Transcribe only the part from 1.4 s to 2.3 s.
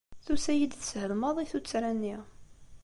tuttra-nni.